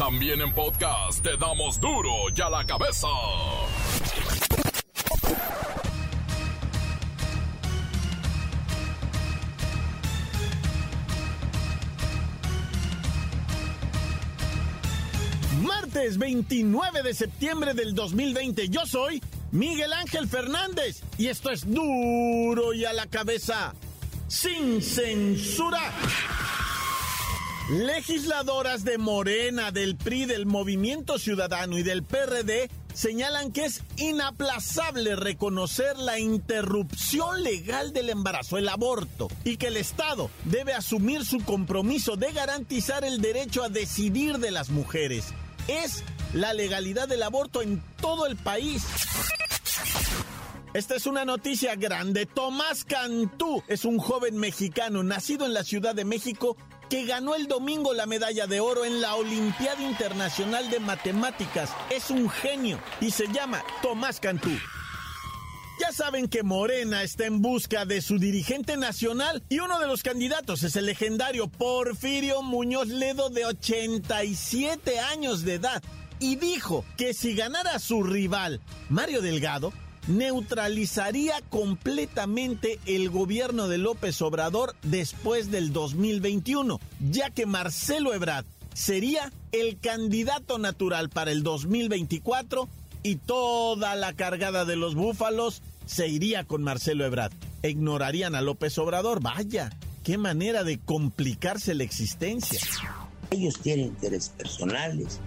[0.00, 3.06] También en podcast te damos duro y a la cabeza.
[15.62, 18.70] Martes 29 de septiembre del 2020.
[18.70, 19.22] Yo soy
[19.52, 23.74] Miguel Ángel Fernández y esto es duro y a la cabeza.
[24.28, 25.92] Sin censura.
[27.70, 35.14] Legisladoras de Morena, del PRI, del Movimiento Ciudadano y del PRD señalan que es inaplazable
[35.14, 41.44] reconocer la interrupción legal del embarazo, el aborto, y que el Estado debe asumir su
[41.44, 45.26] compromiso de garantizar el derecho a decidir de las mujeres.
[45.68, 46.02] Es
[46.34, 48.82] la legalidad del aborto en todo el país.
[50.74, 52.26] Esta es una noticia grande.
[52.26, 56.56] Tomás Cantú es un joven mexicano nacido en la Ciudad de México
[56.90, 61.70] que ganó el domingo la medalla de oro en la Olimpiada Internacional de Matemáticas.
[61.88, 64.50] Es un genio y se llama Tomás Cantú.
[65.80, 70.02] Ya saben que Morena está en busca de su dirigente nacional y uno de los
[70.02, 75.82] candidatos es el legendario Porfirio Muñoz Ledo de 87 años de edad
[76.18, 79.72] y dijo que si ganara su rival, Mario Delgado,
[80.06, 89.32] neutralizaría completamente el gobierno de López Obrador después del 2021, ya que Marcelo Ebrard sería
[89.52, 92.68] el candidato natural para el 2024
[93.02, 97.32] y toda la cargada de los búfalos se iría con Marcelo Ebrard.
[97.62, 99.20] Ignorarían a López Obrador.
[99.20, 99.70] Vaya,
[100.04, 102.60] qué manera de complicarse la existencia.
[103.30, 105.20] Ellos tienen intereses personales,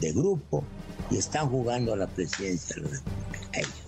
[0.00, 0.64] de grupo,
[1.10, 3.50] y están jugando a la presidencia de la República.
[3.54, 3.85] Ellos.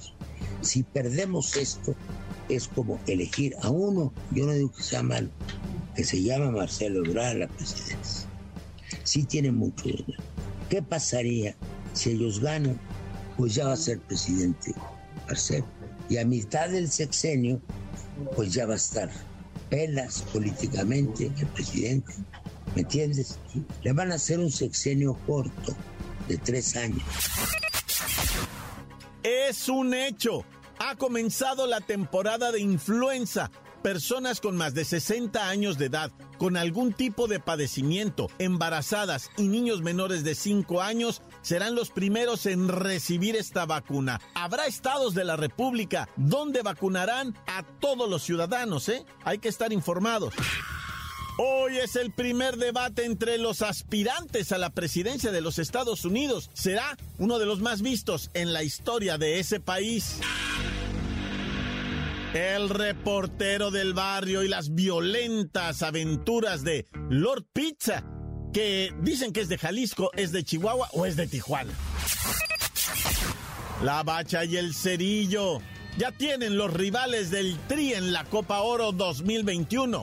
[0.62, 1.94] Si perdemos esto,
[2.48, 5.28] es como elegir a uno, yo no digo que sea malo,
[5.94, 8.28] que se llama Marcelo Ebrard la presidencia.
[9.04, 10.22] Sí tiene mucho dinero.
[10.68, 11.56] ¿Qué pasaría
[11.92, 12.78] si ellos ganan?
[13.36, 14.74] Pues ya va a ser presidente
[15.26, 15.66] Marcelo.
[16.08, 17.60] Y a mitad del sexenio,
[18.34, 19.10] pues ya va a estar
[19.70, 22.12] pelas políticamente el presidente.
[22.74, 23.38] ¿Me entiendes?
[23.82, 25.74] Le van a hacer un sexenio corto
[26.28, 27.02] de tres años.
[29.28, 30.46] Es un hecho.
[30.78, 33.50] Ha comenzado la temporada de influenza.
[33.82, 39.48] Personas con más de 60 años de edad, con algún tipo de padecimiento, embarazadas y
[39.48, 44.18] niños menores de 5 años serán los primeros en recibir esta vacuna.
[44.32, 49.04] Habrá estados de la República donde vacunarán a todos los ciudadanos, ¿eh?
[49.24, 50.32] Hay que estar informados.
[51.40, 56.50] Hoy es el primer debate entre los aspirantes a la presidencia de los Estados Unidos.
[56.52, 60.18] Será uno de los más vistos en la historia de ese país.
[62.34, 68.02] El reportero del barrio y las violentas aventuras de Lord Pizza,
[68.52, 71.72] que dicen que es de Jalisco, es de Chihuahua o es de Tijuana.
[73.84, 75.60] La bacha y el cerillo
[75.98, 80.02] ya tienen los rivales del Tri en la Copa Oro 2021.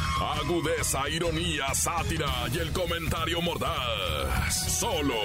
[0.21, 4.79] Agudeza, ironía, sátira y el comentario mordaz.
[4.79, 5.15] Solo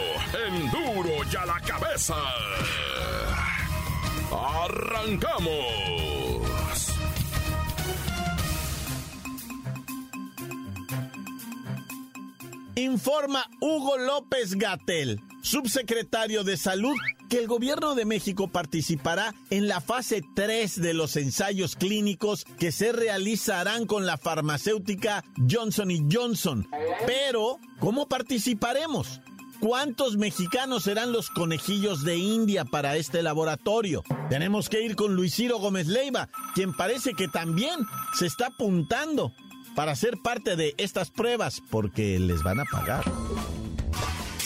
[0.46, 2.16] en duro y a la cabeza.
[4.32, 6.16] ¡Arrancamos!
[12.74, 16.96] Informa Hugo López Gatel, subsecretario de Salud,
[17.28, 22.72] que el gobierno de México participará en la fase 3 de los ensayos clínicos que
[22.72, 26.68] se realizarán con la farmacéutica Johnson Johnson.
[27.06, 29.20] Pero, ¿cómo participaremos?
[29.60, 34.02] ¿Cuántos mexicanos serán los conejillos de India para este laboratorio?
[34.28, 37.80] Tenemos que ir con Luis Ciro Gómez Leiva, quien parece que también
[38.14, 39.32] se está apuntando
[39.74, 43.04] para ser parte de estas pruebas porque les van a pagar.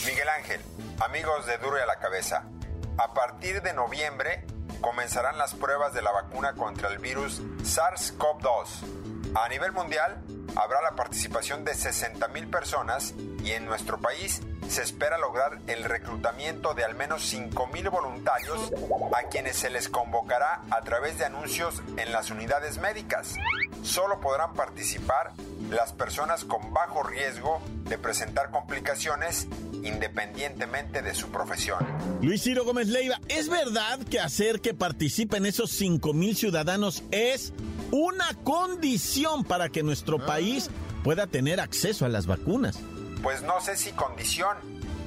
[0.07, 0.61] Miguel Ángel,
[1.05, 2.45] amigos de Duro a la Cabeza,
[3.01, 4.45] a partir de noviembre
[4.83, 9.37] comenzarán las pruebas de la vacuna contra el virus SARS-CoV-2.
[9.37, 10.23] A nivel mundial,
[10.55, 16.75] habrá la participación de 60.000 personas y en nuestro país se espera lograr el reclutamiento
[16.75, 18.71] de al menos 5.000 voluntarios
[19.15, 23.37] a quienes se les convocará a través de anuncios en las unidades médicas.
[23.83, 25.33] Solo podrán participar
[25.71, 29.49] las personas con bajo riesgo de presentar complicaciones
[29.83, 31.79] independientemente de su profesión.
[32.23, 37.53] Luis Ciro Gómez Leiva, ¿es verdad que hacer que participen esos 5 mil ciudadanos es
[37.91, 40.71] una condición para que nuestro país
[41.03, 42.79] pueda tener acceso a las vacunas?
[43.23, 44.57] Pues no sé si condición,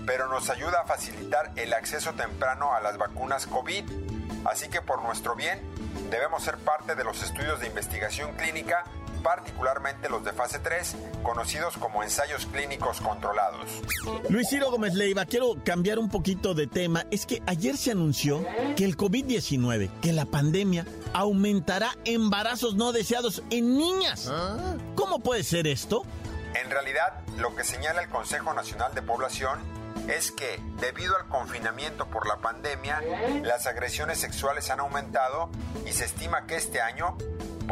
[0.05, 3.83] pero nos ayuda a facilitar el acceso temprano a las vacunas COVID.
[4.45, 5.59] Así que por nuestro bien,
[6.09, 8.83] debemos ser parte de los estudios de investigación clínica
[9.23, 13.69] particularmente los de fase 3, conocidos como ensayos clínicos controlados.
[14.29, 17.05] Luis Ciro Gómez Leiva, quiero cambiar un poquito de tema.
[17.09, 23.41] Es que ayer se anunció que el COVID-19, que la pandemia, aumentará embarazos no deseados
[23.49, 24.31] en niñas.
[24.95, 26.03] ¿Cómo puede ser esto?
[26.61, 29.59] En realidad, lo que señala el Consejo Nacional de Población
[30.07, 33.01] es que, debido al confinamiento por la pandemia,
[33.43, 35.49] las agresiones sexuales han aumentado
[35.85, 37.17] y se estima que este año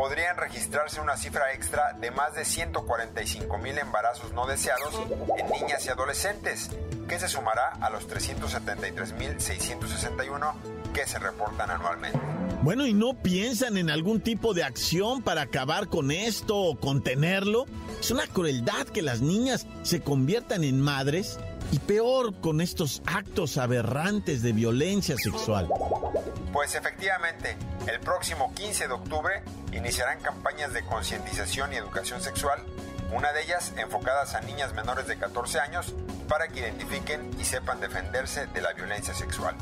[0.02, 5.00] podrían registrarse una cifra extra de más de 145 mil embarazos no deseados
[5.38, 6.72] en niñas y adolescentes,
[7.08, 10.56] que se sumará a los 373 mil 661
[10.92, 12.20] que se reportan anualmente.
[12.64, 17.66] Bueno, ¿y no piensan en algún tipo de acción para acabar con esto o contenerlo?
[18.00, 21.38] Es una crueldad que las niñas se conviertan en madres
[21.72, 25.70] y peor con estos actos aberrantes de violencia sexual.
[26.54, 27.56] Pues efectivamente,
[27.88, 32.62] el próximo 15 de octubre iniciarán campañas de concientización y educación sexual,
[33.12, 35.94] una de ellas enfocadas a niñas menores de 14 años
[36.28, 39.56] para que identifiquen y sepan defenderse de la violencia sexual.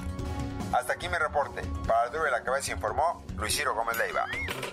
[0.71, 1.61] Hasta aquí mi reporte.
[1.87, 4.25] Para el de la Cabeza informó Luis Ciro Gómez Leiva.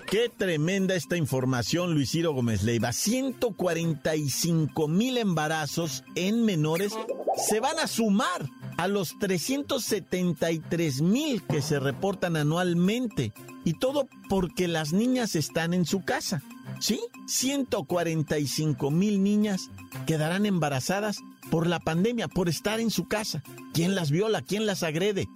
[0.05, 2.93] Qué tremenda esta información, Luis Ciro Gómez Leiva.
[2.93, 6.93] 145 mil embarazos en menores
[7.35, 8.47] se van a sumar
[8.77, 13.33] a los 373 mil que se reportan anualmente.
[13.65, 16.41] Y todo porque las niñas están en su casa.
[16.79, 16.99] ¿Sí?
[17.27, 19.71] 145 mil niñas
[20.05, 21.17] quedarán embarazadas
[21.49, 23.41] por la pandemia, por estar en su casa.
[23.73, 24.41] ¿Quién las viola?
[24.41, 25.27] ¿Quién las agrede?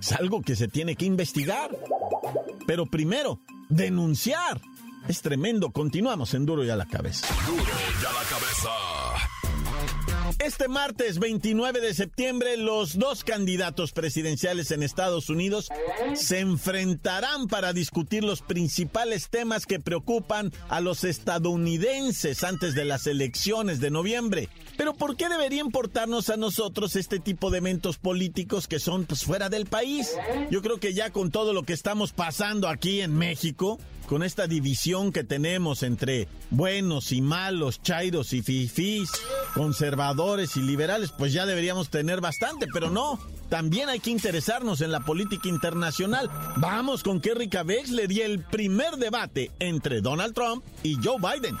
[0.00, 1.76] Es algo que se tiene que investigar.
[2.66, 4.60] Pero primero, denunciar.
[5.08, 5.70] Es tremendo.
[5.70, 7.26] Continuamos en Duro y a la cabeza.
[7.46, 8.97] Duro y a la cabeza.
[10.38, 15.68] Este martes 29 de septiembre, los dos candidatos presidenciales en Estados Unidos
[16.14, 23.08] se enfrentarán para discutir los principales temas que preocupan a los estadounidenses antes de las
[23.08, 24.48] elecciones de noviembre.
[24.76, 29.24] Pero ¿por qué debería importarnos a nosotros este tipo de eventos políticos que son pues,
[29.24, 30.14] fuera del país?
[30.52, 34.46] Yo creo que ya con todo lo que estamos pasando aquí en México, con esta
[34.46, 39.10] división que tenemos entre buenos y malos, chairos y fifís,
[39.54, 43.20] conservadores y liberales, pues ya deberíamos tener bastante, pero no.
[43.50, 46.30] También hay que interesarnos en la política internacional.
[46.56, 51.56] Vamos con Kerry Wexler y el primer debate entre Donald Trump y Joe Biden.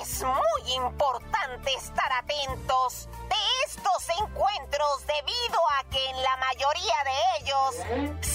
[0.00, 3.36] Es muy importante estar atentos de
[3.66, 8.29] estos encuentros debido a que en la mayoría de ellos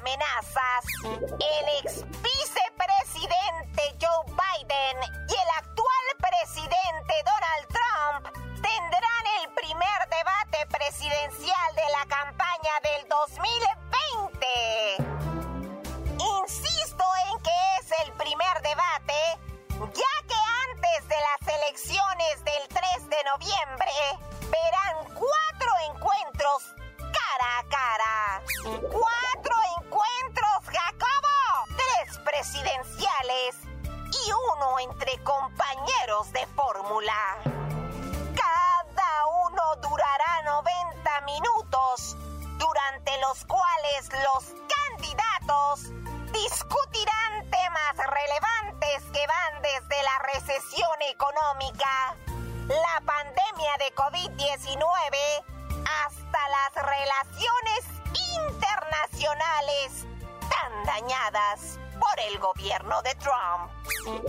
[0.00, 2.04] amenazas, el ex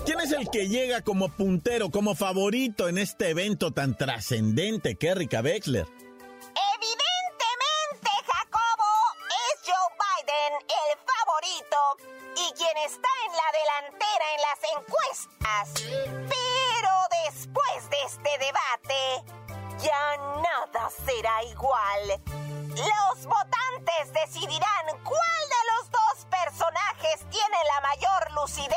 [0.05, 5.41] ¿Quién es el que llega como puntero, como favorito en este evento tan trascendente, Kerrika
[5.41, 5.87] Bexler?
[6.75, 8.93] Evidentemente, Jacobo,
[9.29, 11.77] es Joe Biden el favorito
[12.35, 15.65] y quien está en la delantera en las encuestas.
[16.29, 16.91] Pero
[17.25, 19.01] después de este debate,
[19.81, 22.21] ya nada será igual.
[22.75, 23.25] Los
[28.57, 28.67] y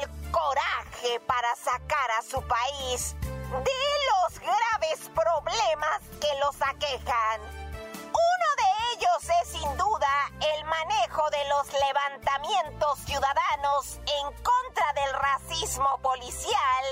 [0.00, 3.72] el coraje para sacar a su país de
[4.12, 7.40] los graves problemas que los aquejan.
[7.40, 15.12] Uno de ellos es sin duda el manejo de los levantamientos ciudadanos en contra del
[15.14, 16.84] racismo policial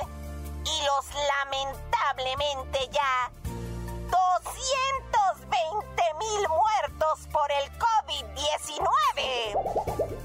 [0.64, 3.30] y los lamentablemente ya
[4.10, 10.15] 220 mil muertos por el COVID-19.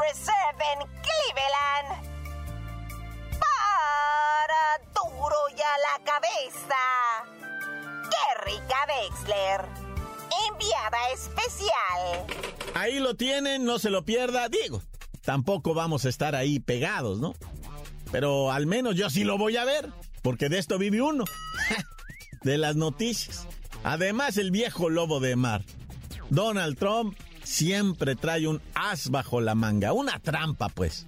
[0.00, 1.88] Reserve en Cleveland.
[3.38, 6.82] Para duro y a la cabeza.
[8.10, 9.60] Kerrika Wexler.
[10.48, 12.26] Enviada especial.
[12.74, 14.48] Ahí lo tienen, no se lo pierda.
[14.48, 14.82] Digo,
[15.24, 17.34] tampoco vamos a estar ahí pegados, ¿no?
[18.12, 19.90] Pero al menos yo sí lo voy a ver,
[20.22, 21.24] porque de esto vive uno.
[22.42, 23.46] de las noticias.
[23.84, 25.64] Además, el viejo lobo de mar.
[26.30, 31.06] Donald Trump siempre trae un as bajo la manga, una trampa, pues.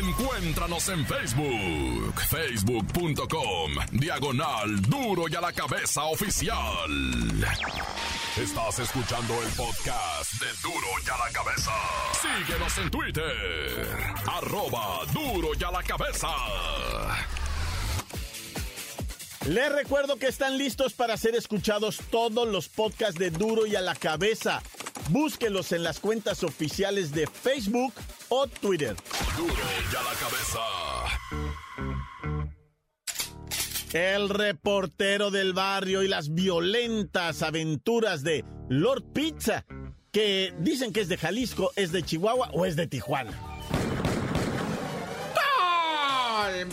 [0.00, 6.90] Encuéntranos en Facebook, facebook.com, diagonal duro y a la cabeza oficial.
[8.36, 11.72] Estás escuchando el podcast de Duro y a la cabeza.
[12.22, 13.88] Síguenos en Twitter,
[14.26, 16.28] arroba duro y a la cabeza.
[19.46, 23.80] Les recuerdo que están listos para ser escuchados todos los podcasts de Duro y a
[23.80, 24.62] la cabeza.
[25.10, 27.92] Búsquelos en las cuentas oficiales de Facebook
[28.28, 28.94] o Twitter.
[29.36, 30.60] Duro y a la cabeza.
[33.92, 39.66] El reportero del barrio y las violentas aventuras de Lord Pizza,
[40.12, 43.59] que dicen que es de Jalisco, es de Chihuahua o es de Tijuana.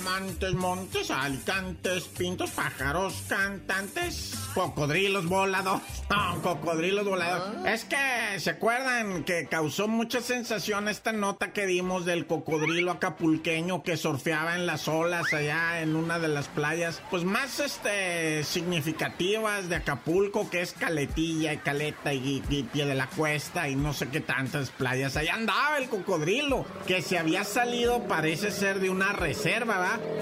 [0.03, 5.83] Montes, montes, alicantes, pintos, pájaros, cantantes, cocodrilos voladores.
[6.09, 7.65] No, cocodrilos voladores.
[7.65, 13.83] Es que, ¿se acuerdan que causó mucha sensación esta nota que dimos del cocodrilo acapulqueño
[13.83, 19.67] que surfeaba en las olas allá en una de las playas, pues más este significativas
[19.67, 23.93] de Acapulco, que es Caletilla y Caleta y, y Pie de la Cuesta y no
[23.93, 25.17] sé qué tantas playas.
[25.17, 29.66] Allá andaba el cocodrilo, que se había salido, parece ser de una reserva,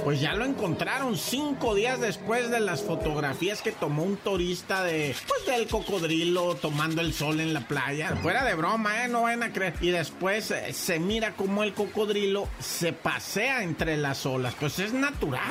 [0.04, 5.16] Pues ya lo encontraron cinco días después de las fotografías que tomó un turista de,
[5.28, 8.16] pues del cocodrilo tomando el sol en la playa.
[8.22, 9.08] Fuera de broma, ¿eh?
[9.08, 9.76] No vayan a creer.
[9.82, 14.56] Y después eh, se mira como el cocodrilo se pasea entre las olas.
[14.60, 15.42] Pues es natural.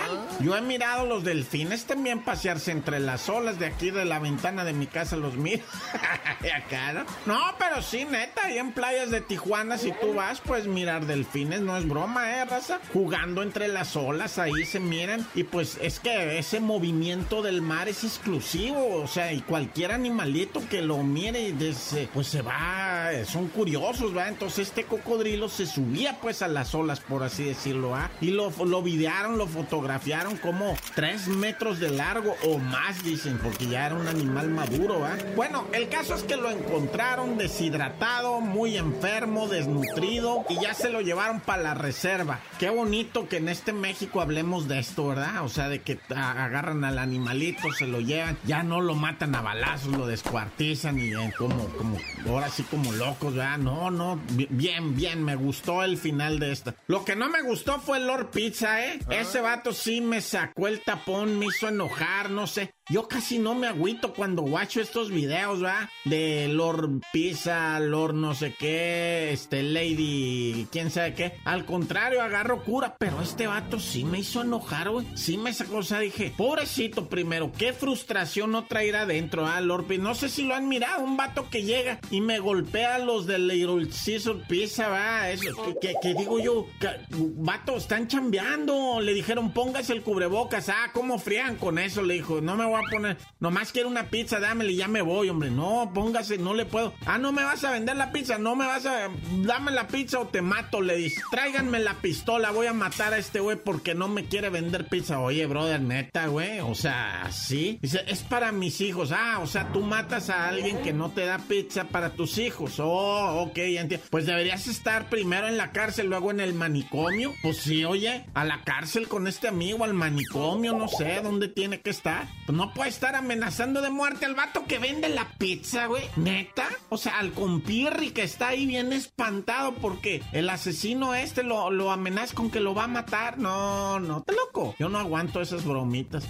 [0.40, 4.64] Yo he mirado los delfines también pasearse entre las olas de aquí de la ventana
[4.64, 5.64] de mi casa los miro.
[6.54, 7.04] acá, ¿no?
[7.26, 11.60] No, pero sí, neta, ahí en playas de Tijuana, si tú vas, pues mirar delfines,
[11.60, 12.80] no es broma, ¿eh, raza?
[12.92, 15.26] Jugando entre las olas, ahí se miran.
[15.34, 20.62] Y pues es que ese movimiento del mar es exclusivo, o sea, y cualquier animalito
[20.68, 24.28] que lo mire, desde, pues se va, son curiosos, ¿va?
[24.28, 28.10] Entonces este cocodrilo se subía pues a las olas, por así decirlo, ¿ah?
[28.20, 33.66] Y lo, lo videaron, lo fotografiaron como tres metros de largo o más, dicen, porque
[33.66, 35.16] ya era un animal maduro, ¿va?
[35.36, 41.00] Bueno, el caso es que lo encontraron deshidratado, muy enfermo, desnutrido, y ya se lo
[41.00, 42.40] llevaron para la reserva.
[42.58, 45.44] Qué bonito que en este México hablemos de esto, ¿verdad?
[45.44, 49.42] O sea, de que agarran al animalito, se lo llevan, ya no lo matan a
[49.42, 51.96] balazos, lo descuartizan y eh, como, como,
[52.28, 53.58] ahora sí como locos, ¿verdad?
[53.58, 56.74] No, no, bi- bien, bien, me gustó el final de esta.
[56.86, 58.98] Lo que no me gustó fue el Lord Pizza, ¿eh?
[59.10, 62.72] Ese vato sí me sacó el tapón, me hizo enojar, no sé.
[62.90, 65.88] Yo casi no me agüito cuando guacho estos videos, ¿va?
[66.04, 71.32] De Lord Pizza, Lord no sé qué, este Lady, quién sabe qué.
[71.44, 75.06] Al contrario, agarro cura, pero este vato sí me hizo enojar, güey.
[75.14, 79.84] Sí me sacó, o sea, dije, pobrecito primero, qué frustración no traer adentro, ¿ah, Lord
[79.86, 80.02] Pizza?
[80.02, 83.26] No sé si lo han mirado, un vato que llega y me golpea a los
[83.26, 85.30] del Little Caesar Pizza, ¿va?
[85.30, 89.00] Eso, que, que- que digo yo, ca- vato, están chambeando.
[89.00, 90.68] Le dijeron, póngase el cubrebocas.
[90.68, 92.02] Ah, ¿cómo frían con eso?
[92.02, 95.02] Le dijo, no me voy a poner, nomás quiero una pizza, dámela y ya me
[95.02, 95.50] voy, hombre.
[95.50, 96.92] No, póngase, no le puedo.
[97.06, 99.08] Ah, no me vas a vender la pizza, no me vas a,
[99.42, 101.20] dame la pizza o te mato, le dice.
[101.30, 104.86] Tráiganme la pistola, voy a matar a este güey güey, porque no me quiere vender
[104.86, 105.20] pizza.
[105.20, 106.60] Oye, brother, neta, güey.
[106.60, 107.78] O sea, sí.
[107.80, 109.12] Dice, es para mis hijos.
[109.12, 112.80] Ah, o sea, tú matas a alguien que no te da pizza para tus hijos.
[112.80, 114.06] Oh, ok, ya entiendo.
[114.10, 117.32] Pues deberías estar primero en la cárcel, luego en el manicomio.
[117.42, 121.80] Pues sí, oye, a la cárcel con este amigo, al manicomio, no sé dónde tiene
[121.80, 122.26] que estar.
[122.46, 126.04] Pues no puede estar amenazando de muerte al vato que vende la pizza, güey.
[126.16, 126.68] Neta.
[126.88, 131.90] O sea, al compirri que está ahí bien espantado porque el asesino este lo, lo
[131.90, 133.38] amenaza con que lo va a matar.
[133.44, 134.74] No, no, te loco.
[134.78, 136.26] Yo no aguanto esas bromitas.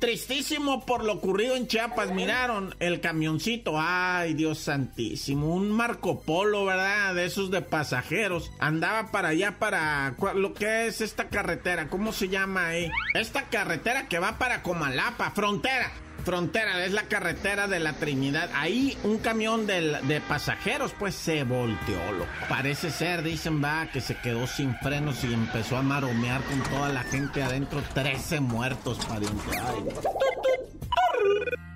[0.00, 2.10] Tristísimo por lo ocurrido en Chiapas.
[2.10, 3.74] Miraron el camioncito.
[3.76, 5.54] Ay, Dios santísimo.
[5.54, 7.14] Un Marco Polo, ¿verdad?
[7.14, 8.50] De esos de pasajeros.
[8.58, 11.88] Andaba para allá, para lo que es esta carretera.
[11.88, 12.90] ¿Cómo se llama ahí?
[13.14, 15.92] Esta carretera que va para Comalapa, frontera.
[16.20, 18.50] Frontera, es la carretera de la Trinidad.
[18.54, 22.12] Ahí un camión de, pasajeros pues se volteó.
[22.12, 22.26] Lo.
[22.48, 26.88] Parece ser, dicen, va, que se quedó sin frenos y empezó a maromear con toda
[26.88, 27.82] la gente adentro.
[27.94, 29.42] 13 muertos, pariente.
[29.50, 30.29] Ay.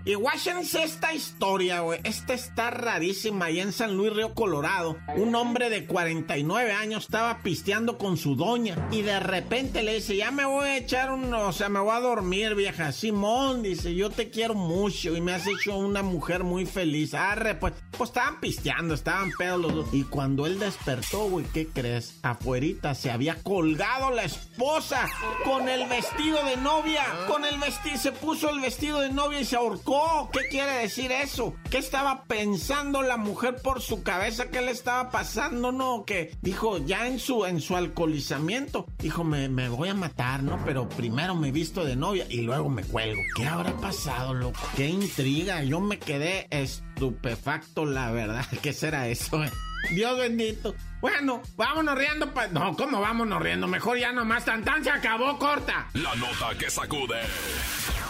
[0.07, 1.99] Y guáchense esta historia, güey.
[2.05, 3.47] Esta está rarísima.
[3.47, 8.37] Ahí en San Luis Río Colorado, un hombre de 49 años estaba pisteando con su
[8.37, 8.89] doña.
[8.91, 11.33] Y de repente le dice, ya me voy a echar un...
[11.33, 12.93] O sea, me voy a dormir, vieja.
[12.93, 17.15] Simón, dice, yo te quiero mucho y me has hecho una mujer muy feliz.
[17.15, 19.89] Arre, pues, pues estaban pisteando, estaban pedos los dos.
[19.93, 22.19] Y cuando él despertó, güey, ¿qué crees?
[22.23, 25.09] Afuerita se había colgado la esposa
[25.45, 27.05] con el vestido de novia.
[27.27, 29.94] Con el vestido, se puso el vestido de novia y se ahorcó
[30.33, 31.55] ¿Qué quiere decir eso?
[31.71, 34.51] ¿Qué estaba pensando la mujer por su cabeza?
[34.51, 35.71] ¿Qué le estaba pasando?
[35.71, 40.43] No, que dijo ya en su, en su alcoholizamiento, dijo, me, me voy a matar,
[40.43, 40.61] ¿no?
[40.65, 43.23] Pero primero me visto de novia y luego me cuelgo.
[43.37, 44.59] ¿Qué habrá pasado, loco?
[44.75, 45.63] Qué intriga.
[45.63, 48.47] Yo me quedé estupefacto, la verdad.
[48.63, 49.45] ¿Qué será eso?
[49.45, 49.51] Eh?
[49.95, 50.75] Dios bendito.
[51.01, 52.33] Bueno, vámonos riendo.
[52.33, 52.49] Pa...
[52.49, 53.69] No, ¿cómo vámonos riendo?
[53.69, 55.89] Mejor ya nomás tan tan se acabó corta.
[55.93, 57.21] La nota que sacude.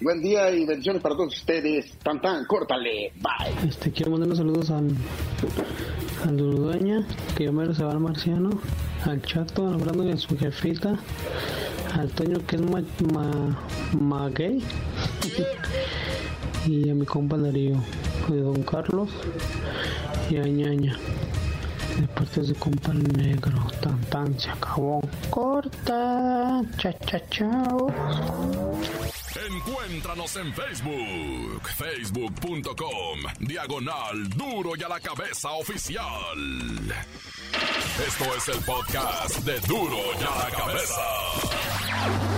[0.00, 1.98] Buen día y bendiciones para todos ustedes.
[1.98, 3.12] Tan tan, córtale.
[3.16, 3.68] Bye.
[3.68, 4.94] Este, quiero mandar unos saludos al,
[6.24, 7.04] al dueña,
[7.36, 8.50] que yo me se va al marciano,
[9.04, 10.96] al chato, hablando de su jefita,
[11.92, 13.58] al Toño que es ma,
[13.98, 14.62] ma, gay,
[16.66, 17.76] y a mi compa Darío,
[18.28, 19.10] de Don Carlos,
[20.30, 20.96] y a Ñaña
[21.98, 23.58] de de compa negro.
[23.80, 25.00] Tan tan se acabó.
[25.30, 26.62] Corta.
[26.78, 27.92] Cha cha chao.
[29.48, 36.38] Encuéntranos en Facebook, facebook.com, diagonal duro y a la cabeza oficial.
[38.06, 42.37] Esto es el podcast de duro y a la cabeza.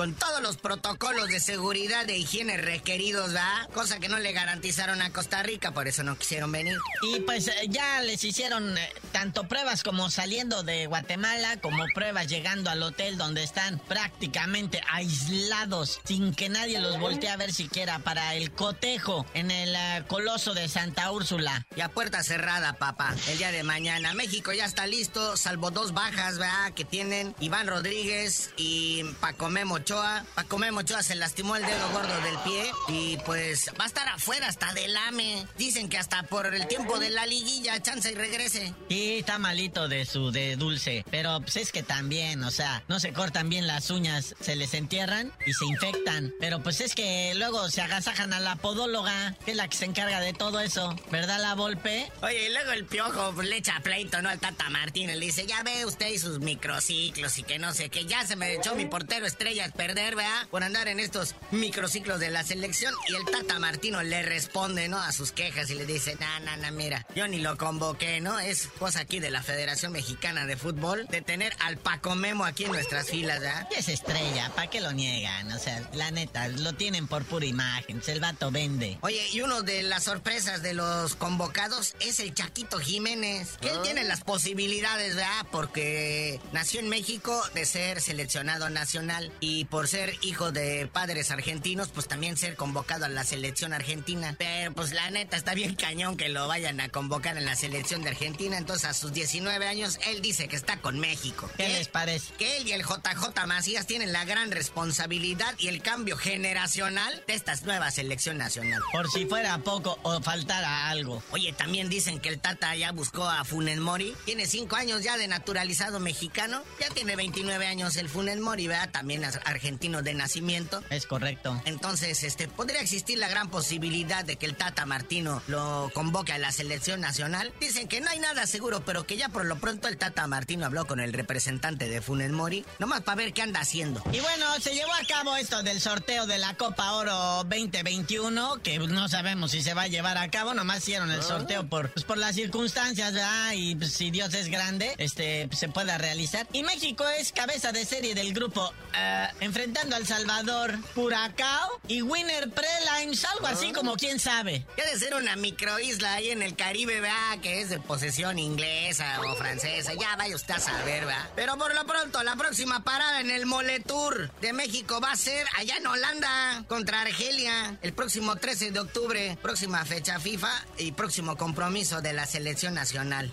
[0.00, 3.68] con todos los protocolos de seguridad de higiene requeridos, ¿va?
[3.74, 6.78] Cosa que no le garantizaron a Costa Rica, por eso no quisieron venir.
[7.02, 12.28] Y pues eh, ya les hicieron eh, tanto pruebas como saliendo de Guatemala, como pruebas
[12.28, 17.98] llegando al hotel donde están prácticamente aislados, sin que nadie los voltee a ver siquiera
[17.98, 21.66] para el cotejo en el eh, coloso de Santa Úrsula.
[21.76, 23.14] Y a puerta cerrada, papá.
[23.28, 26.72] El día de mañana, México ya está listo, salvo dos bajas, ¿verdad?
[26.72, 30.24] Que tienen Iván Rodríguez y Paco Memo Ochoa.
[30.36, 34.08] Paco Memo Ochoa se lastimó el dedo gordo del pie y pues va a estar
[34.08, 35.44] afuera hasta del AME.
[35.58, 38.72] Dicen que hasta por el tiempo de la liguilla, chance y regrese.
[38.88, 43.00] Sí, está malito de su de dulce, pero pues es que también, o sea, no
[43.00, 46.32] se cortan bien las uñas, se les entierran y se infectan.
[46.38, 49.86] Pero pues es que luego se agasajan a la podóloga, que es la que se
[49.86, 52.12] encarga de todo eso, ¿verdad la Volpe?
[52.22, 54.28] Oye, y luego el piojo le echa pleito, ¿no?
[54.28, 57.88] Al Tata Martín, le dice, ya ve usted y sus microciclos y que no sé,
[57.88, 60.46] que ya se me echó mi portero estrella a perder, ¿verdad?
[60.50, 62.94] Por andar en estos microciclos de la selección.
[63.08, 64.98] Y el Tata Martino le responde, ¿no?
[64.98, 68.38] A sus quejas y le dice, no, no, no, mira, yo ni lo convoqué, ¿no?
[68.38, 72.64] Es cosa aquí de la Federación Mexicana de Fútbol de tener al Paco Memo aquí
[72.64, 73.68] en nuestras filas, ¿verdad?
[73.74, 75.50] Y es estrella, ¿para qué lo niegan?
[75.50, 78.98] O sea, la neta, lo tienen por pura imagen, el vato vende.
[79.00, 83.80] Oye, y uno de las sorpresas de los convocados es el Chaquito Jiménez, que él
[83.82, 85.46] tiene las posibilidades, ¿verdad?
[85.50, 91.88] Porque nació en México de ser seleccionado nacional y por ser hijo de padres argentinos,
[91.88, 94.34] pues también ser convocado a la selección argentina.
[94.38, 98.02] Pero pues la neta está bien cañón que lo vayan a convocar en la selección
[98.02, 98.58] de Argentina.
[98.58, 101.50] Entonces a sus 19 años él dice que está con México.
[101.56, 102.32] ¿Qué les parece?
[102.34, 107.34] Que él y el JJ Macías tienen la gran responsabilidad y el cambio generacional de
[107.34, 108.80] esta nueva selección nacional.
[108.92, 111.22] Por si fuera poco o faltara algo.
[111.32, 114.14] Oye, también dicen que el Tata ya buscó a Funen Mori.
[114.24, 116.62] Tiene cinco años ya de naturalizado mexicano.
[116.80, 118.90] Ya tiene 29 años el Funen Mori, ¿verdad?
[118.90, 120.82] También argentino de nacimiento.
[120.90, 121.60] Es correcto.
[121.64, 126.38] Entonces, este, podría existir la gran posibilidad de que el Tata Martino lo convoque a
[126.38, 127.52] la selección nacional.
[127.60, 130.66] Dicen que no hay nada seguro, pero que ya por lo pronto el Tata Martino
[130.66, 134.02] habló con el representante de Funen Mori, nomás para ver qué anda haciendo.
[134.12, 138.78] Y bueno, se llevó a cabo esto del sorteo de la Copa Oro 2021, que
[138.78, 142.04] no sabemos si se va a llevar a cabo, nomás hicieron el sorteo por, pues,
[142.04, 143.52] por las circunstancias, ¿verdad?
[143.54, 146.46] Y pues, si Dios es grande, este, se pueda realizar.
[146.52, 152.50] Y México es cabeza de serie del grupo, eh, enfrentando al Salvador, Curacao y Winner
[152.50, 154.66] Prelines, algo así como quién sabe.
[154.76, 157.38] Debe ser una microisla ahí en el Caribe, ¿verdad?
[157.42, 159.94] Que es de posesión inglesa o francesa.
[159.94, 161.28] Ya vaya usted a saber, ¿verdad?
[161.34, 165.46] Pero por lo pronto, la próxima parada en el Moletour de México va a ser
[165.56, 167.78] allá en Holanda contra Argelia.
[167.82, 173.32] El próximo 13 de octubre, próxima fecha FIFA y próximo compromiso de la selección nacional.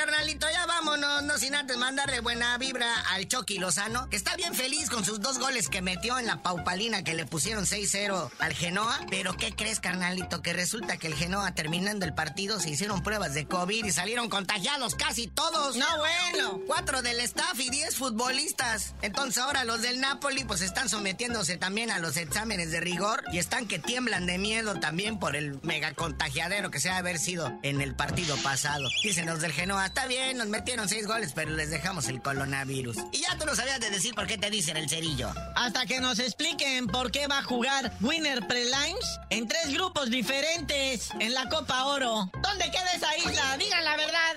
[0.00, 4.54] Carnalito, ya vámonos, no sin antes mandarle buena vibra al Chucky Lozano, que está bien
[4.54, 8.54] feliz con sus dos goles que metió en la paupalina que le pusieron 6-0 al
[8.54, 8.98] Genoa.
[9.10, 10.40] Pero ¿qué crees, carnalito?
[10.40, 14.30] Que resulta que el Genoa, terminando el partido, se hicieron pruebas de COVID y salieron
[14.30, 15.76] contagiados casi todos.
[15.76, 16.60] No, bueno.
[16.66, 18.94] Cuatro del staff y diez futbolistas.
[19.02, 23.38] Entonces ahora los del Napoli pues están sometiéndose también a los exámenes de rigor y
[23.38, 27.58] están que tiemblan de miedo también por el mega contagiadero que se ha haber sido
[27.62, 28.88] en el partido pasado.
[29.02, 32.96] Dicen los del Genoa, está bien, nos metieron seis goles, pero les dejamos el coronavirus.
[33.12, 35.32] Y ya tú no sabías de decir por qué te dicen el cerillo.
[35.56, 41.10] Hasta que nos expliquen por qué va a jugar Winner Prelines en tres grupos diferentes
[41.18, 42.30] en la Copa Oro.
[42.40, 43.56] ¿Dónde queda esa isla?
[43.58, 44.36] Digan la verdad.